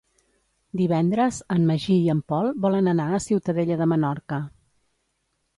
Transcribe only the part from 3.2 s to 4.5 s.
Ciutadella de Menorca.